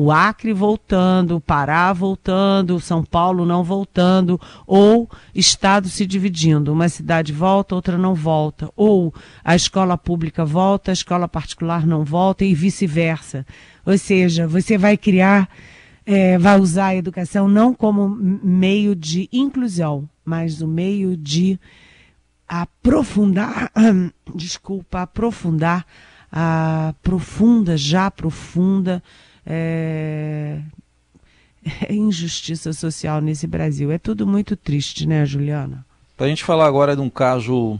o 0.01 0.11
Acre 0.11 0.51
voltando, 0.51 1.35
o 1.35 1.39
Pará 1.39 1.93
voltando, 1.93 2.79
São 2.79 3.03
Paulo 3.03 3.45
não 3.45 3.63
voltando, 3.63 4.41
ou 4.65 5.07
Estado 5.35 5.89
se 5.89 6.07
dividindo. 6.07 6.73
Uma 6.73 6.89
cidade 6.89 7.31
volta, 7.31 7.75
outra 7.75 7.99
não 7.99 8.15
volta. 8.15 8.71
Ou 8.75 9.13
a 9.43 9.55
escola 9.55 9.95
pública 9.99 10.43
volta, 10.43 10.89
a 10.89 10.93
escola 10.93 11.27
particular 11.27 11.85
não 11.85 12.03
volta 12.03 12.43
e 12.43 12.55
vice-versa. 12.55 13.45
Ou 13.85 13.95
seja, 13.95 14.47
você 14.47 14.75
vai 14.75 14.97
criar, 14.97 15.47
é, 16.03 16.35
vai 16.39 16.59
usar 16.59 16.87
a 16.87 16.95
educação 16.95 17.47
não 17.47 17.71
como 17.71 18.09
meio 18.09 18.95
de 18.95 19.29
inclusão, 19.31 20.09
mas 20.25 20.63
o 20.63 20.67
meio 20.67 21.15
de 21.15 21.59
aprofundar, 22.47 23.71
desculpa, 24.33 25.03
aprofundar 25.03 25.85
a 26.31 26.95
profunda, 27.03 27.77
já 27.77 28.09
profunda, 28.09 29.03
é, 29.45 30.59
é 31.87 31.93
injustiça 31.93 32.73
social 32.73 33.21
nesse 33.21 33.47
Brasil. 33.47 33.91
É 33.91 33.97
tudo 33.97 34.25
muito 34.25 34.55
triste, 34.55 35.07
né, 35.07 35.25
Juliana? 35.25 35.85
Para 36.17 36.27
a 36.27 36.29
gente 36.29 36.43
falar 36.43 36.67
agora 36.67 36.95
de 36.95 37.01
um 37.01 37.09
caso 37.09 37.79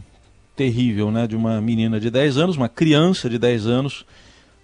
terrível, 0.55 1.11
né, 1.11 1.27
de 1.27 1.35
uma 1.35 1.61
menina 1.61 1.99
de 1.99 2.09
10 2.09 2.37
anos, 2.37 2.57
uma 2.57 2.69
criança 2.69 3.29
de 3.29 3.39
10 3.39 3.67
anos, 3.67 4.05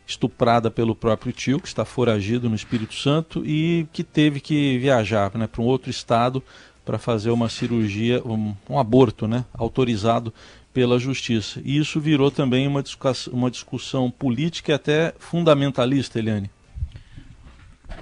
estuprada 0.06 0.72
pelo 0.72 0.96
próprio 0.96 1.34
tio, 1.34 1.60
que 1.60 1.68
está 1.68 1.84
foragido 1.84 2.50
no 2.50 2.56
Espírito 2.56 2.94
Santo 2.94 3.44
e 3.46 3.88
que 3.92 4.04
teve 4.04 4.40
que 4.40 4.78
viajar 4.78 5.32
né, 5.36 5.48
para 5.48 5.62
um 5.62 5.66
outro 5.66 5.90
estado 5.90 6.42
para 6.86 6.98
fazer 6.98 7.32
uma 7.32 7.50
cirurgia, 7.50 8.22
um, 8.26 8.56
um, 8.70 8.80
aborto 8.80 9.28
né, 9.28 9.44
autorizado 9.54 10.34
pela 10.74 10.98
justiça. 10.98 11.62
E 11.66 11.78
isso 11.78 12.00
virou 12.00 12.32
também 12.32 12.66
uma 12.66 12.82
discussão, 12.82 13.34
uma 13.34 13.52
discussão 13.52 14.10
política 14.10 14.72
e 14.72 14.76
até 14.76 15.14
fundamentalista, 15.20 16.18
Eliane. 16.18 16.50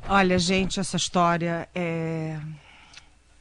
Olha, 0.08 0.38
gente, 0.38 0.80
essa 0.80 0.98
história 0.98 1.68
é, 1.74 2.40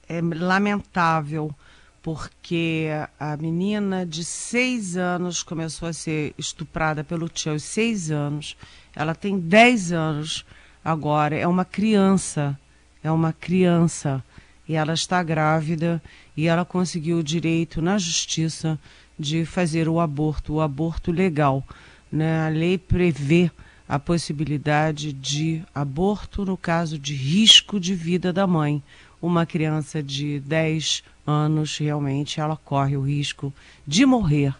é 0.09 0.21
lamentável, 0.21 1.55
porque 2.03 2.89
a 3.19 3.37
menina 3.37 4.05
de 4.05 4.25
seis 4.25 4.97
anos 4.97 5.43
começou 5.43 5.89
a 5.89 5.93
ser 5.93 6.35
estuprada 6.39 7.05
pelo 7.05 7.29
tio 7.29 7.53
aos 7.53 7.63
seis 7.63 8.11
anos. 8.11 8.57
Ela 8.95 9.15
tem 9.15 9.39
dez 9.39 9.93
anos 9.93 10.45
agora, 10.85 11.37
é 11.37 11.47
uma 11.47 11.65
criança, 11.65 12.59
é 13.03 13.11
uma 13.11 13.33
criança. 13.33 14.23
E 14.67 14.75
ela 14.75 14.95
está 14.95 15.23
grávida 15.23 16.03
e 16.37 16.47
ela 16.47 16.65
conseguiu 16.65 17.19
o 17.19 17.23
direito 17.23 17.83
na 17.83 17.99
justiça 17.99 18.79
de 19.19 19.45
fazer 19.45 19.89
o 19.89 20.01
aborto, 20.01 20.55
o 20.55 20.61
aborto 20.61 21.13
legal. 21.13 21.63
Né? 22.11 22.47
A 22.47 22.49
lei 22.49 22.79
prevê 22.79 23.51
a 23.89 23.99
possibilidade 23.99 25.13
de 25.13 25.63
aborto 25.75 26.45
no 26.45 26.57
caso 26.57 26.99
de 26.99 27.15
risco 27.15 27.79
de 27.79 27.95
vida 27.95 28.33
da 28.33 28.47
mãe. 28.47 28.83
Uma 29.21 29.47
criança 29.47 30.03
de 30.03 30.41
10 30.41 31.03
anos, 31.27 31.79
realmente, 31.79 32.41
ela 32.41 32.57
corre 32.57 32.97
o 32.97 33.03
risco 33.03 33.53
de 33.87 34.05
morrer 34.05 34.55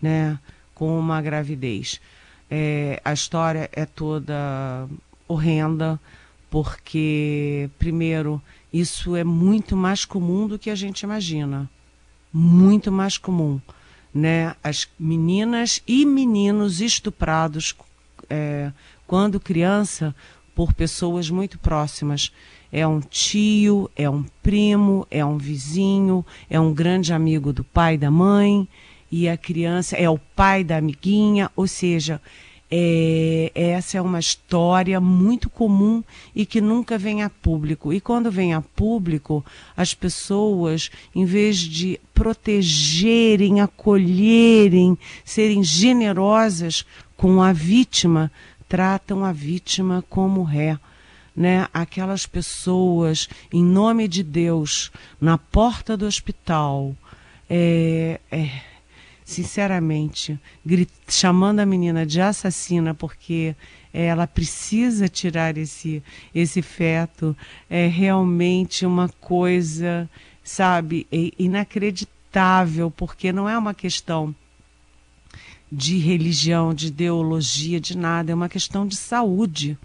né, 0.00 0.38
com 0.74 0.98
uma 0.98 1.20
gravidez. 1.20 2.00
É, 2.50 3.00
a 3.04 3.12
história 3.12 3.68
é 3.72 3.84
toda 3.84 4.88
horrenda, 5.26 6.00
porque, 6.50 7.68
primeiro, 7.78 8.40
isso 8.72 9.14
é 9.16 9.24
muito 9.24 9.76
mais 9.76 10.04
comum 10.04 10.46
do 10.46 10.58
que 10.58 10.70
a 10.70 10.74
gente 10.74 11.02
imagina. 11.02 11.68
Muito 12.32 12.90
mais 12.90 13.18
comum. 13.18 13.60
Né? 14.14 14.54
As 14.64 14.88
meninas 14.98 15.82
e 15.86 16.06
meninos 16.06 16.80
estuprados 16.80 17.74
é, 18.28 18.72
quando 19.06 19.40
criança, 19.40 20.14
por 20.54 20.72
pessoas 20.72 21.30
muito 21.30 21.58
próximas. 21.58 22.32
É 22.72 22.86
um 22.86 23.00
tio, 23.00 23.88
é 23.94 24.10
um 24.10 24.24
primo, 24.42 25.06
é 25.10 25.24
um 25.24 25.38
vizinho, 25.38 26.26
é 26.50 26.58
um 26.58 26.74
grande 26.74 27.12
amigo 27.12 27.52
do 27.52 27.62
pai 27.62 27.96
da 27.96 28.10
mãe, 28.10 28.66
e 29.10 29.28
a 29.28 29.36
criança 29.36 29.96
é 29.96 30.10
o 30.10 30.18
pai 30.18 30.64
da 30.64 30.76
amiguinha, 30.76 31.50
ou 31.56 31.66
seja, 31.66 32.20
é, 32.70 33.50
essa 33.54 33.96
é 33.96 34.02
uma 34.02 34.18
história 34.18 35.00
muito 35.00 35.48
comum 35.48 36.04
e 36.34 36.44
que 36.44 36.60
nunca 36.60 36.98
vem 36.98 37.22
a 37.22 37.30
público. 37.30 37.92
E 37.92 38.00
quando 38.00 38.30
vem 38.30 38.52
a 38.52 38.60
público, 38.60 39.44
as 39.76 39.94
pessoas, 39.94 40.90
em 41.14 41.24
vez 41.24 41.58
de 41.58 41.98
protegerem, 42.12 43.60
acolherem, 43.60 44.98
serem 45.24 45.62
generosas 45.62 46.84
com 47.18 47.42
a 47.42 47.52
vítima, 47.52 48.30
tratam 48.68 49.24
a 49.24 49.32
vítima 49.32 50.04
como 50.08 50.44
ré. 50.44 50.78
Né? 51.36 51.66
Aquelas 51.74 52.26
pessoas, 52.26 53.28
em 53.52 53.62
nome 53.62 54.06
de 54.06 54.22
Deus, 54.22 54.90
na 55.20 55.36
porta 55.36 55.96
do 55.96 56.06
hospital, 56.06 56.94
é, 57.50 58.20
é, 58.30 58.50
sinceramente, 59.24 60.38
chamando 61.08 61.58
a 61.58 61.66
menina 61.66 62.06
de 62.06 62.20
assassina 62.20 62.94
porque 62.94 63.54
ela 63.92 64.26
precisa 64.26 65.08
tirar 65.08 65.56
esse, 65.56 66.02
esse 66.32 66.62
feto, 66.62 67.36
é 67.68 67.88
realmente 67.88 68.86
uma 68.86 69.08
coisa, 69.20 70.08
sabe, 70.44 71.04
é 71.10 71.32
inacreditável, 71.36 72.92
porque 72.92 73.32
não 73.32 73.48
é 73.48 73.58
uma 73.58 73.74
questão 73.74 74.34
de 75.70 75.98
religião, 75.98 76.72
de 76.72 76.88
ideologia, 76.88 77.80
de 77.80 77.96
nada, 77.96 78.32
é 78.32 78.34
uma 78.34 78.48
questão 78.48 78.86
de 78.86 78.96
saúde. 78.96 79.78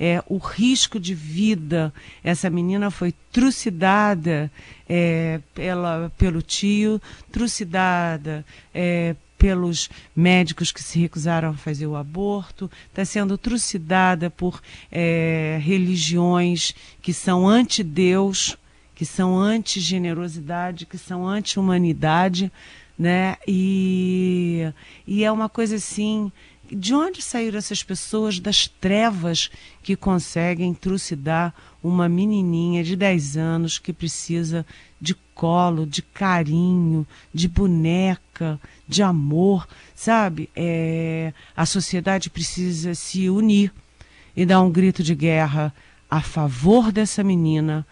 é, 0.00 0.24
o 0.26 0.38
risco 0.38 0.98
de 0.98 1.14
vida. 1.14 1.92
Essa 2.24 2.48
menina 2.48 2.90
foi 2.90 3.12
trucidada 3.30 4.50
é, 4.88 5.40
pela, 5.54 6.10
pelo 6.16 6.40
tio, 6.40 7.00
trucidada 7.30 8.42
é, 8.74 9.14
pelos 9.36 9.90
médicos 10.16 10.72
que 10.72 10.82
se 10.82 10.98
recusaram 10.98 11.50
a 11.50 11.54
fazer 11.54 11.86
o 11.86 11.96
aborto, 11.96 12.70
está 12.88 13.04
sendo 13.04 13.36
trucidada 13.36 14.30
por 14.30 14.62
é, 14.90 15.58
religiões 15.62 16.74
que 17.02 17.12
são 17.12 17.46
anti-Deus, 17.46 18.56
que 18.94 19.04
são 19.04 19.38
anti-generosidade, 19.38 20.86
que 20.86 20.98
são 20.98 21.26
anti-humanidade, 21.26 22.50
né? 23.00 23.38
E, 23.48 24.70
e 25.06 25.24
é 25.24 25.32
uma 25.32 25.48
coisa 25.48 25.76
assim 25.76 26.30
de 26.70 26.94
onde 26.94 27.22
saíram 27.22 27.56
essas 27.56 27.82
pessoas 27.82 28.38
das 28.38 28.68
trevas 28.68 29.50
que 29.82 29.96
conseguem 29.96 30.74
trucidar 30.74 31.54
uma 31.82 32.10
menininha 32.10 32.84
de 32.84 32.94
10 32.94 33.38
anos 33.38 33.78
que 33.78 33.90
precisa 33.90 34.66
de 35.00 35.14
colo, 35.34 35.86
de 35.86 36.02
carinho, 36.02 37.06
de 37.32 37.48
boneca, 37.48 38.60
de 38.86 39.02
amor, 39.02 39.66
sabe? 39.94 40.50
É, 40.54 41.32
a 41.56 41.64
sociedade 41.64 42.28
precisa 42.28 42.94
se 42.94 43.30
unir 43.30 43.72
e 44.36 44.44
dar 44.44 44.60
um 44.60 44.70
grito 44.70 45.02
de 45.02 45.14
guerra 45.14 45.74
a 46.10 46.20
favor 46.20 46.92
dessa 46.92 47.24
menina 47.24 47.86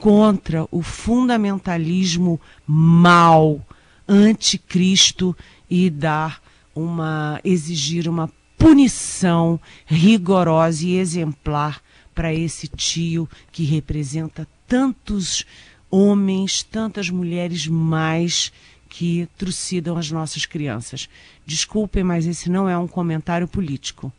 contra 0.00 0.66
o 0.72 0.82
fundamentalismo 0.82 2.40
mal, 2.66 3.64
anticristo 4.08 5.36
e 5.68 5.90
dar 5.90 6.42
uma 6.74 7.40
exigir 7.44 8.08
uma 8.08 8.30
punição 8.56 9.60
rigorosa 9.86 10.86
e 10.86 10.96
exemplar 10.96 11.80
para 12.14 12.34
esse 12.34 12.66
tio 12.66 13.28
que 13.52 13.64
representa 13.64 14.48
tantos 14.66 15.44
homens, 15.90 16.62
tantas 16.62 17.08
mulheres 17.08 17.66
mais 17.66 18.52
que 18.88 19.28
trucidam 19.36 19.96
as 19.96 20.10
nossas 20.10 20.44
crianças. 20.46 21.08
Desculpem, 21.46 22.02
mas 22.02 22.26
esse 22.26 22.50
não 22.50 22.68
é 22.68 22.76
um 22.76 22.88
comentário 22.88 23.46
político. 23.46 24.12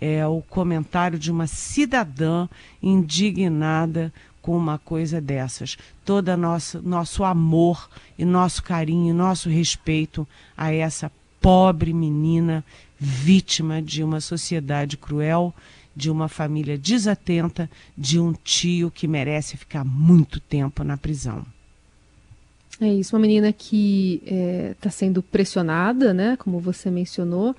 É 0.00 0.26
o 0.26 0.40
comentário 0.40 1.18
de 1.18 1.30
uma 1.30 1.46
cidadã 1.46 2.48
indignada 2.82 4.12
com 4.40 4.56
uma 4.56 4.78
coisa 4.78 5.20
dessas. 5.20 5.76
Todo 6.04 6.36
nosso, 6.36 6.80
nosso 6.82 7.24
amor 7.24 7.88
e 8.18 8.24
nosso 8.24 8.62
carinho, 8.62 9.14
nosso 9.14 9.48
respeito 9.48 10.26
a 10.56 10.72
essa 10.72 11.10
pobre 11.40 11.92
menina 11.92 12.64
vítima 12.98 13.80
de 13.80 14.02
uma 14.04 14.20
sociedade 14.20 14.96
cruel, 14.96 15.54
de 15.96 16.10
uma 16.10 16.28
família 16.28 16.76
desatenta, 16.76 17.68
de 17.96 18.20
um 18.20 18.32
tio 18.32 18.90
que 18.90 19.08
merece 19.08 19.56
ficar 19.56 19.84
muito 19.84 20.38
tempo 20.38 20.84
na 20.84 20.96
prisão. 20.96 21.44
É 22.80 22.88
isso, 22.88 23.14
uma 23.14 23.20
menina 23.20 23.52
que 23.52 24.22
está 24.24 24.34
é, 24.34 24.74
tá 24.80 24.90
sendo 24.90 25.22
pressionada, 25.22 26.14
né, 26.14 26.36
como 26.38 26.58
você 26.60 26.90
mencionou, 26.90 27.54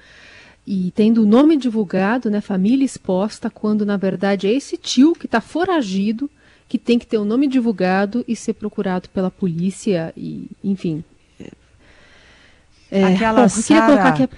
e 0.66 0.92
tendo 0.96 1.24
o 1.24 1.26
nome 1.26 1.58
divulgado, 1.58 2.30
né, 2.30 2.42
família 2.42 2.86
exposta, 2.86 3.50
quando 3.50 3.86
na 3.86 3.98
verdade 3.98 4.48
é 4.48 4.52
esse 4.52 4.78
tio 4.78 5.14
que 5.14 5.28
está 5.28 5.40
foragido, 5.40 6.30
que 6.72 6.78
tem 6.78 6.98
que 6.98 7.06
ter 7.06 7.18
o 7.18 7.26
nome 7.26 7.50
divulgado 7.50 8.24
e 8.26 8.34
ser 8.34 8.54
procurado 8.54 9.10
pela 9.10 9.30
polícia, 9.30 10.14
e 10.16 10.48
enfim, 10.64 11.04
é, 12.90 13.04
aquela 13.04 13.50
Sara, 13.50 14.30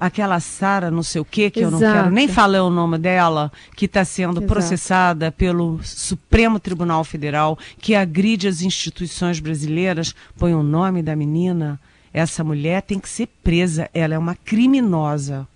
aquela 0.00 0.40
Sara, 0.40 0.90
não 0.90 1.02
sei 1.02 1.20
o 1.20 1.26
que, 1.26 1.50
que 1.50 1.60
Exato. 1.60 1.74
eu 1.74 1.86
não 1.86 1.94
quero 1.94 2.10
nem 2.10 2.26
falar 2.26 2.62
o 2.62 2.70
nome 2.70 2.96
dela, 2.96 3.52
que 3.76 3.84
está 3.84 4.02
sendo 4.02 4.38
Exato. 4.38 4.46
processada 4.46 5.30
pelo 5.30 5.78
Supremo 5.82 6.58
Tribunal 6.58 7.04
Federal, 7.04 7.58
que 7.78 7.94
agride 7.94 8.48
as 8.48 8.62
instituições 8.62 9.38
brasileiras, 9.38 10.14
põe 10.38 10.54
o 10.54 10.62
nome 10.62 11.02
da 11.02 11.14
menina. 11.14 11.78
Essa 12.14 12.42
mulher 12.42 12.80
tem 12.80 12.98
que 12.98 13.10
ser 13.10 13.26
presa, 13.42 13.90
ela 13.92 14.14
é 14.14 14.18
uma 14.18 14.34
criminosa. 14.34 15.46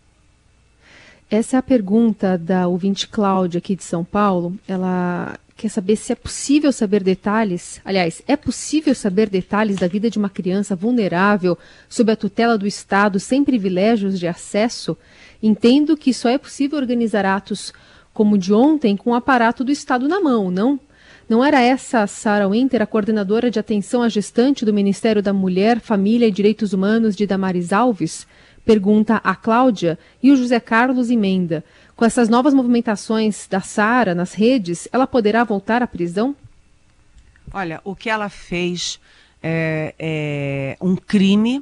Essa 1.31 1.57
é 1.57 1.59
a 1.59 1.63
pergunta 1.63 2.37
da 2.37 2.69
ouvinte 2.69 3.09
Cláudia 3.09 3.61
aqui 3.61 3.75
de 3.75 3.83
São 3.83 4.05
Paulo. 4.05 4.59
Ela 4.69 5.39
quer 5.59 5.69
saber 5.69 5.97
se 5.97 6.13
é 6.13 6.15
possível 6.15 6.71
saber 6.73 7.03
detalhes. 7.03 7.81
Aliás, 7.85 8.23
é 8.29 8.37
possível 8.37 8.95
saber 8.95 9.29
detalhes 9.29 9.79
da 9.79 9.89
vida 9.89 10.09
de 10.09 10.17
uma 10.17 10.31
criança 10.31 10.77
vulnerável 10.77 11.59
sob 11.89 12.13
a 12.13 12.17
tutela 12.17 12.57
do 12.57 12.65
Estado 12.65 13.19
sem 13.19 13.43
privilégios 13.43 14.21
de 14.21 14.29
acesso? 14.29 14.97
Entendo 15.43 15.97
que 15.97 16.15
só 16.15 16.29
é 16.29 16.39
possível 16.39 16.79
organizar 16.79 17.27
atos 17.27 17.73
como 18.15 18.37
o 18.37 18.39
de 18.39 18.55
ontem 18.55 18.97
com 18.97 19.11
o 19.11 19.15
aparato 19.15 19.65
do 19.65 19.73
Estado 19.73 20.07
na 20.07 20.21
mão, 20.21 20.49
não? 20.49 20.79
Não 21.29 21.45
era 21.45 21.61
essa 21.61 22.07
Sara 22.07 22.49
Winter, 22.49 22.81
a 22.81 22.87
coordenadora 22.87 23.51
de 23.51 23.59
atenção 23.59 24.01
à 24.01 24.09
gestante 24.09 24.65
do 24.65 24.73
Ministério 24.73 25.21
da 25.21 25.33
Mulher, 25.33 25.81
Família 25.81 26.29
e 26.29 26.33
Direitos 26.33 26.73
Humanos 26.73 27.17
de 27.17 27.27
Damares 27.27 27.73
Alves? 27.73 28.29
Pergunta 28.65 29.21
a 29.25 29.35
Cláudia 29.35 29.99
e 30.23 30.31
o 30.31 30.37
José 30.37 30.61
Carlos 30.61 31.11
emenda. 31.11 31.65
Com 31.99 32.05
essas 32.05 32.29
novas 32.29 32.55
movimentações 32.55 33.49
da 33.49 33.61
Sara 33.61 34.15
nas 34.15 34.33
redes, 34.33 34.87
ela 34.93 35.05
poderá 35.05 35.43
voltar 35.43 35.83
à 35.83 35.87
prisão? 35.89 36.37
Olha, 37.53 37.81
o 37.83 37.97
que 37.97 38.09
ela 38.09 38.29
fez 38.29 39.01
é, 39.43 39.93
é 39.99 40.77
um 40.81 40.95
crime, 40.95 41.61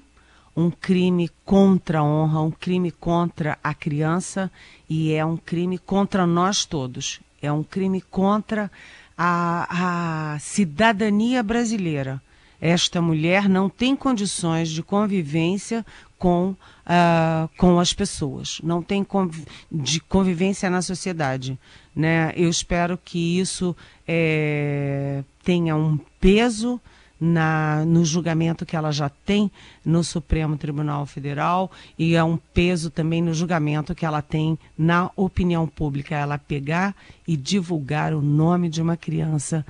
um 0.55 0.71
crime 0.71 1.31
contra 1.43 2.01
a 2.01 2.05
honra, 2.05 2.43
um 2.43 2.51
crime 2.51 2.91
contra 2.91 3.59
a 3.65 3.73
criança 3.73 4.53
e 4.91 5.11
é 5.15 5.25
um 5.25 5.39
crime 5.39 5.79
contra 5.79 6.27
nós 6.27 6.67
todos. 6.67 7.19
É 7.41 7.51
um 7.51 7.63
crime 7.63 8.03
contra 8.03 8.71
a, 9.17 10.35
a 10.35 10.39
cidadania 10.39 11.43
brasileira. 11.43 12.21
Esta 12.61 13.01
mulher 13.01 13.49
não 13.49 13.71
tem 13.71 13.97
condições 13.97 14.69
de 14.69 14.83
convivência 14.83 15.85
com, 16.19 16.51
uh, 16.51 17.49
com 17.57 17.79
as 17.79 17.93
pessoas, 17.93 18.59
não 18.63 18.83
tem 18.83 19.05
conv 19.05 19.35
de 19.71 20.01
convivência 20.01 20.71
na 20.71 20.83
sociedade. 20.83 21.59
Né? 21.95 22.33
Eu 22.37 22.49
espero 22.49 22.99
que 23.03 23.39
isso 23.39 23.77
é, 24.07 25.23
tenha 25.43 25.77
um 25.77 25.99
peso 26.21 26.81
na, 27.19 27.85
no 27.87 28.05
julgamento 28.05 28.67
que 28.67 28.77
ela 28.77 28.93
já 28.93 29.09
tem 29.09 29.51
no 29.85 30.05
Supremo 30.05 30.57
Tribunal 30.57 31.07
Federal 31.07 31.71
e 31.99 32.15
é 32.15 32.23
um 32.23 32.37
peso 32.37 32.91
também 32.91 33.23
no 33.23 33.33
julgamento 33.33 33.95
que 33.95 34.05
ela 34.05 34.21
tem 34.21 34.59
na 34.77 35.11
opinião 35.17 35.67
pública. 35.67 36.15
Ela 36.15 36.39
pegar 36.39 36.95
e 37.27 37.37
divulgar 37.37 38.13
o 38.13 38.21
nome 38.21 38.69
de 38.69 38.83
uma 38.83 38.97
criança 38.97 39.65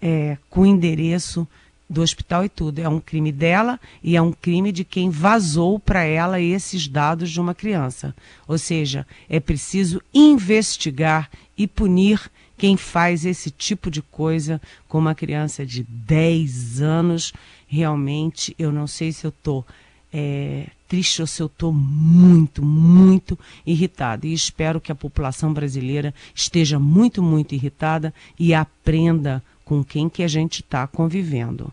é, 0.00 0.36
com 0.48 0.64
endereço 0.64 1.46
do 1.92 2.02
hospital 2.02 2.44
e 2.44 2.48
tudo. 2.48 2.80
É 2.80 2.88
um 2.88 2.98
crime 2.98 3.30
dela 3.30 3.78
e 4.02 4.16
é 4.16 4.22
um 4.22 4.32
crime 4.32 4.72
de 4.72 4.82
quem 4.82 5.10
vazou 5.10 5.78
para 5.78 6.02
ela 6.02 6.40
esses 6.40 6.88
dados 6.88 7.30
de 7.30 7.40
uma 7.40 7.54
criança. 7.54 8.14
Ou 8.48 8.58
seja, 8.58 9.06
é 9.28 9.38
preciso 9.38 10.02
investigar 10.12 11.30
e 11.56 11.66
punir 11.66 12.30
quem 12.56 12.76
faz 12.76 13.26
esse 13.26 13.50
tipo 13.50 13.90
de 13.90 14.00
coisa 14.00 14.60
com 14.88 14.98
uma 14.98 15.14
criança 15.14 15.66
de 15.66 15.82
10 15.82 16.80
anos. 16.80 17.32
Realmente, 17.66 18.54
eu 18.58 18.72
não 18.72 18.86
sei 18.86 19.12
se 19.12 19.26
eu 19.26 19.30
estou 19.30 19.66
é, 20.12 20.66
triste 20.88 21.20
ou 21.20 21.26
se 21.26 21.42
eu 21.42 21.46
estou 21.46 21.72
muito, 21.72 22.64
muito 22.64 23.38
irritada. 23.66 24.26
E 24.26 24.32
espero 24.32 24.80
que 24.80 24.92
a 24.92 24.94
população 24.94 25.52
brasileira 25.52 26.14
esteja 26.34 26.78
muito, 26.78 27.22
muito 27.22 27.54
irritada 27.54 28.14
e 28.38 28.54
aprenda 28.54 29.42
com 29.64 29.82
quem 29.82 30.08
que 30.08 30.22
a 30.22 30.28
gente 30.28 30.60
está 30.60 30.86
convivendo. 30.86 31.72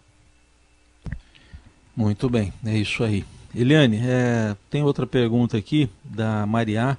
Muito 2.00 2.30
bem, 2.30 2.54
é 2.66 2.78
isso 2.78 3.04
aí. 3.04 3.26
Eliane, 3.54 4.00
é, 4.02 4.56
tem 4.70 4.82
outra 4.82 5.06
pergunta 5.06 5.58
aqui 5.58 5.90
da 6.02 6.46
Mariá. 6.46 6.98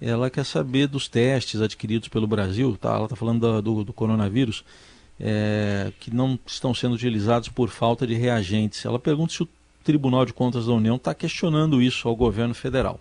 Ela 0.00 0.28
quer 0.28 0.44
saber 0.44 0.88
dos 0.88 1.06
testes 1.06 1.60
adquiridos 1.60 2.08
pelo 2.08 2.26
Brasil, 2.26 2.76
tá? 2.76 2.92
ela 2.92 3.04
está 3.04 3.14
falando 3.14 3.38
do, 3.38 3.62
do, 3.62 3.84
do 3.84 3.92
coronavírus, 3.92 4.64
é, 5.20 5.92
que 6.00 6.12
não 6.12 6.36
estão 6.44 6.74
sendo 6.74 6.96
utilizados 6.96 7.48
por 7.48 7.68
falta 7.68 8.04
de 8.04 8.14
reagentes. 8.14 8.84
Ela 8.84 8.98
pergunta 8.98 9.32
se 9.32 9.44
o 9.44 9.48
Tribunal 9.84 10.26
de 10.26 10.32
Contas 10.32 10.66
da 10.66 10.72
União 10.72 10.96
está 10.96 11.14
questionando 11.14 11.80
isso 11.80 12.08
ao 12.08 12.16
governo 12.16 12.52
federal. 12.52 12.98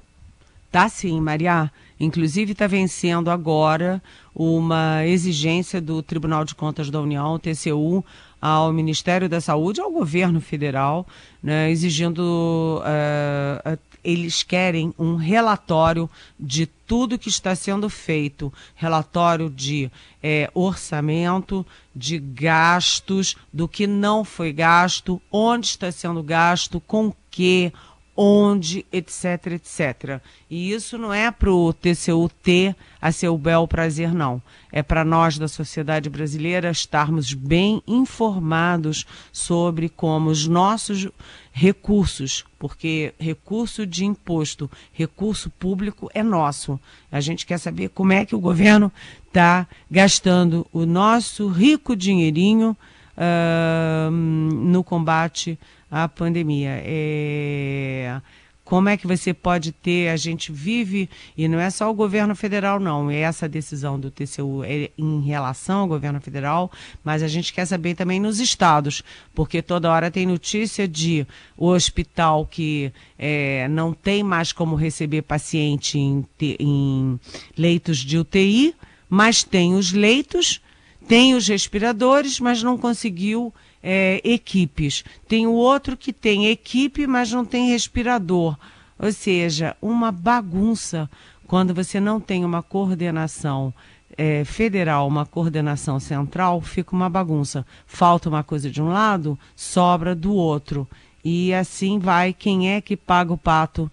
Tá 0.75 0.89
sim, 0.89 1.21
Maria. 1.21 1.71
Inclusive 1.97 2.51
está 2.51 2.67
vencendo 2.67 3.31
agora 3.31 4.03
uma 4.35 5.07
exigência 5.07 5.79
do 5.79 6.03
Tribunal 6.03 6.43
de 6.43 6.53
Contas 6.53 6.89
da 6.89 6.99
União, 6.99 7.39
TCU, 7.39 8.03
ao 8.41 8.73
Ministério 8.73 9.29
da 9.29 9.39
Saúde, 9.39 9.79
ao 9.79 9.89
governo 9.89 10.41
federal, 10.41 11.07
né, 11.41 11.71
exigindo. 11.71 12.81
Uh, 12.81 13.79
eles 14.03 14.43
querem 14.43 14.93
um 14.99 15.15
relatório 15.15 16.09
de 16.37 16.65
tudo 16.65 17.17
que 17.17 17.29
está 17.29 17.55
sendo 17.55 17.89
feito 17.89 18.51
relatório 18.75 19.49
de 19.49 19.89
é, 20.21 20.51
orçamento, 20.53 21.65
de 21.95 22.19
gastos, 22.19 23.37
do 23.51 23.65
que 23.65 23.87
não 23.87 24.25
foi 24.25 24.51
gasto, 24.51 25.21
onde 25.31 25.67
está 25.67 25.89
sendo 25.89 26.21
gasto, 26.21 26.81
com 26.81 27.13
que, 27.31 27.71
onde, 28.15 28.85
etc, 28.91 29.47
etc. 29.53 30.21
E 30.49 30.71
isso 30.71 30.97
não 30.97 31.13
é 31.13 31.29
para 31.31 31.51
o 31.51 31.73
TCU 31.73 32.29
ter 32.41 32.75
a 33.01 33.11
seu 33.11 33.37
bel 33.37 33.67
prazer, 33.67 34.13
não. 34.13 34.41
É 34.71 34.81
para 34.81 35.03
nós 35.03 35.37
da 35.37 35.47
sociedade 35.47 36.09
brasileira 36.09 36.69
estarmos 36.69 37.33
bem 37.33 37.81
informados 37.85 39.05
sobre 39.31 39.89
como 39.89 40.29
os 40.29 40.47
nossos 40.47 41.07
recursos, 41.51 42.45
porque 42.57 43.13
recurso 43.19 43.85
de 43.85 44.05
imposto, 44.05 44.69
recurso 44.93 45.49
público 45.49 46.09
é 46.13 46.23
nosso. 46.23 46.79
A 47.11 47.19
gente 47.19 47.45
quer 47.45 47.57
saber 47.57 47.89
como 47.89 48.13
é 48.13 48.25
que 48.25 48.35
o 48.35 48.39
governo 48.39 48.91
está 49.27 49.67
gastando 49.89 50.65
o 50.71 50.85
nosso 50.85 51.47
rico 51.49 51.95
dinheirinho 51.95 52.75
uh, 53.17 54.11
no 54.11 54.83
combate 54.83 55.59
à 55.89 56.07
pandemia. 56.07 56.81
É, 56.83 58.21
como 58.65 58.89
é 58.89 58.97
que 58.97 59.05
você 59.05 59.31
pode 59.31 59.71
ter, 59.71 60.09
a 60.09 60.17
gente 60.17 60.51
vive, 60.51 61.07
e 61.37 61.47
não 61.47 61.59
é 61.59 61.69
só 61.69 61.89
o 61.89 61.93
governo 61.93 62.35
federal, 62.35 62.79
não, 62.79 63.11
é 63.11 63.19
essa 63.19 63.47
decisão 63.47 63.99
do 63.99 64.09
TCU 64.09 64.63
é 64.63 64.89
em 64.97 65.21
relação 65.21 65.81
ao 65.81 65.87
governo 65.87 66.19
federal, 66.19 66.71
mas 67.03 67.21
a 67.21 67.27
gente 67.27 67.53
quer 67.53 67.65
saber 67.65 67.93
também 67.93 68.19
nos 68.19 68.39
estados, 68.39 69.03
porque 69.35 69.61
toda 69.61 69.91
hora 69.91 70.09
tem 70.09 70.25
notícia 70.25 70.87
de 70.87 71.27
o 71.55 71.67
hospital 71.67 72.47
que 72.47 72.91
é, 73.19 73.67
não 73.67 73.93
tem 73.93 74.23
mais 74.23 74.51
como 74.51 74.75
receber 74.75 75.21
paciente 75.21 75.99
em, 75.99 76.25
em 76.59 77.19
leitos 77.55 77.99
de 77.99 78.17
UTI, 78.17 78.73
mas 79.07 79.43
tem 79.43 79.75
os 79.75 79.93
leitos 79.93 80.59
tem 81.07 81.35
os 81.35 81.47
respiradores, 81.47 82.39
mas 82.39 82.63
não 82.63 82.77
conseguiu 82.77 83.53
é, 83.81 84.19
equipes. 84.23 85.03
Tem 85.27 85.45
o 85.45 85.53
outro 85.53 85.95
que 85.95 86.11
tem 86.11 86.47
equipe, 86.47 87.05
mas 87.05 87.31
não 87.31 87.45
tem 87.45 87.69
respirador. 87.69 88.57
Ou 88.97 89.11
seja, 89.11 89.75
uma 89.81 90.11
bagunça 90.11 91.09
quando 91.47 91.73
você 91.73 91.99
não 91.99 92.19
tem 92.19 92.43
uma 92.43 92.63
coordenação 92.63 93.73
é, 94.17 94.43
federal, 94.45 95.07
uma 95.07 95.25
coordenação 95.25 95.99
central, 95.99 96.61
fica 96.61 96.95
uma 96.95 97.09
bagunça. 97.09 97.65
Falta 97.85 98.29
uma 98.29 98.43
coisa 98.43 98.69
de 98.69 98.81
um 98.81 98.87
lado, 98.87 99.37
sobra 99.55 100.15
do 100.15 100.33
outro. 100.33 100.87
E 101.23 101.53
assim 101.53 101.99
vai. 101.99 102.33
Quem 102.33 102.71
é 102.71 102.81
que 102.81 102.97
paga 102.97 103.33
o 103.33 103.37
pato 103.37 103.91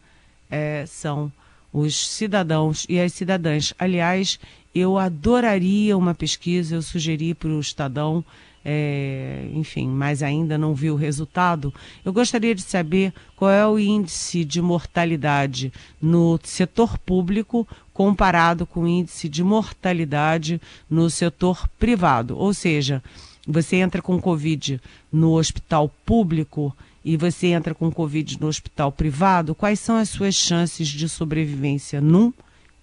é, 0.50 0.84
são 0.86 1.30
os 1.72 1.96
cidadãos 1.96 2.86
e 2.88 3.00
as 3.00 3.12
cidadãs. 3.12 3.72
Aliás, 3.78 4.38
eu 4.74 4.98
adoraria 4.98 5.96
uma 5.96 6.14
pesquisa, 6.14 6.74
eu 6.74 6.82
sugeri 6.82 7.34
para 7.34 7.48
o 7.48 7.60
Estadão, 7.60 8.24
é, 8.64 9.48
enfim, 9.54 9.88
mas 9.88 10.22
ainda 10.22 10.56
não 10.56 10.74
vi 10.74 10.90
o 10.90 10.96
resultado. 10.96 11.74
Eu 12.04 12.12
gostaria 12.12 12.54
de 12.54 12.62
saber 12.62 13.12
qual 13.36 13.50
é 13.50 13.66
o 13.66 13.78
índice 13.78 14.44
de 14.44 14.62
mortalidade 14.62 15.72
no 16.00 16.38
setor 16.44 16.96
público 16.98 17.66
comparado 17.92 18.64
com 18.64 18.82
o 18.82 18.88
índice 18.88 19.28
de 19.28 19.42
mortalidade 19.42 20.60
no 20.88 21.10
setor 21.10 21.68
privado. 21.78 22.38
Ou 22.38 22.54
seja, 22.54 23.02
você 23.46 23.76
entra 23.76 24.00
com 24.00 24.20
Covid 24.20 24.80
no 25.12 25.32
hospital 25.32 25.90
público 26.06 26.74
e 27.04 27.16
você 27.16 27.48
entra 27.48 27.74
com 27.74 27.90
Covid 27.90 28.40
no 28.40 28.46
hospital 28.46 28.92
privado, 28.92 29.56
quais 29.56 29.80
são 29.80 29.96
as 29.96 30.08
suas 30.08 30.36
chances 30.36 30.86
de 30.86 31.08
sobrevivência 31.08 32.00
num 32.00 32.32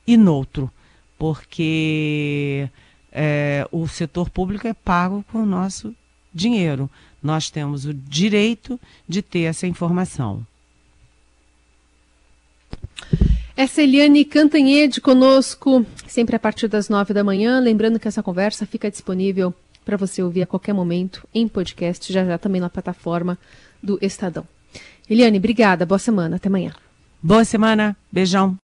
e 0.06 0.18
no 0.18 0.34
outro? 0.34 0.70
Porque 1.20 2.70
é, 3.12 3.68
o 3.72 3.88
setor 3.88 4.30
público 4.30 4.66
é 4.66 4.74
pago 4.74 5.24
com 5.32 5.44
o 5.44 5.46
nosso 5.46 5.94
dinheiro. 6.34 6.90
Nós 7.22 7.52
temos 7.52 7.86
o 7.86 7.94
direito 7.94 8.80
de 9.08 9.22
ter 9.22 9.42
essa 9.42 9.68
informação. 9.68 10.48
Essa 13.56 13.82
Eliane 13.82 14.24
Cantanhede 14.24 15.02
conosco, 15.02 15.86
sempre 16.08 16.38
a 16.38 16.40
partir 16.40 16.70
das 16.70 16.88
nove 16.88 17.14
da 17.14 17.26
manhã. 17.26 17.60
Lembrando 17.60 18.00
que 18.00 18.08
essa 18.08 18.24
conversa 18.24 18.66
fica 18.66 18.90
disponível 18.90 19.54
para 19.84 19.98
você 19.98 20.24
ouvir 20.24 20.44
a 20.44 20.48
qualquer 20.48 20.72
momento 20.72 21.28
em 21.34 21.46
podcast, 21.48 22.14
já 22.14 22.24
já 22.24 22.38
também 22.38 22.62
na 22.62 22.70
plataforma 22.70 23.38
do 23.84 24.00
Estadão. 24.02 24.48
Eliane, 25.10 25.40
obrigada. 25.40 25.86
Boa 25.86 26.00
semana. 26.00 26.38
Até 26.38 26.48
amanhã. 26.48 26.72
Boa 27.22 27.44
semana. 27.44 27.98
Beijão. 28.10 28.58